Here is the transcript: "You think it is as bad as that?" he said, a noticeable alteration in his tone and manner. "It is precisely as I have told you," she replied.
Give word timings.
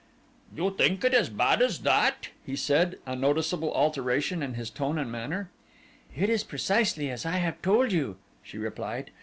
"You 0.55 0.71
think 0.75 1.03
it 1.03 1.13
is 1.13 1.27
as 1.27 1.29
bad 1.29 1.61
as 1.61 1.81
that?" 1.81 2.29
he 2.43 2.55
said, 2.55 2.97
a 3.05 3.15
noticeable 3.15 3.71
alteration 3.71 4.41
in 4.41 4.55
his 4.55 4.71
tone 4.71 4.97
and 4.97 5.11
manner. 5.11 5.51
"It 6.15 6.27
is 6.27 6.43
precisely 6.43 7.11
as 7.11 7.23
I 7.23 7.37
have 7.37 7.61
told 7.61 7.91
you," 7.91 8.17
she 8.41 8.57
replied. 8.57 9.11